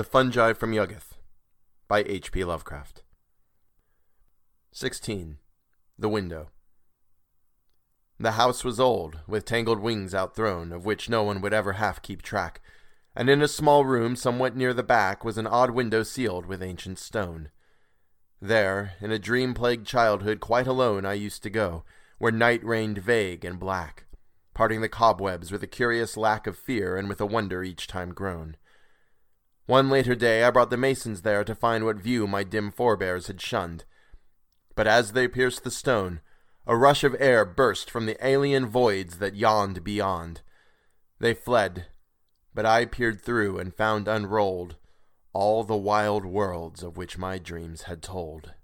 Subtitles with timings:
[0.00, 1.18] The Fungi from Yuggoth
[1.86, 2.42] by H.P.
[2.42, 3.02] Lovecraft.
[4.72, 5.36] 16.
[5.98, 6.48] The Window.
[8.18, 12.00] The house was old, with tangled wings outthrown, of which no one would ever half
[12.00, 12.62] keep track,
[13.14, 16.62] and in a small room somewhat near the back was an odd window sealed with
[16.62, 17.50] ancient stone.
[18.40, 21.84] There, in a dream plagued childhood, quite alone I used to go,
[22.16, 24.06] where night reigned vague and black,
[24.54, 28.14] parting the cobwebs with a curious lack of fear and with a wonder each time
[28.14, 28.56] grown.
[29.66, 33.28] One later day I brought the masons there to find what view my dim forebears
[33.28, 33.84] had shunned.
[34.74, 36.20] But as they pierced the stone,
[36.66, 40.42] a rush of air burst from the alien voids that yawned beyond.
[41.18, 41.86] They fled,
[42.54, 44.76] but I peered through and found unrolled
[45.32, 48.54] all the wild worlds of which my dreams had told.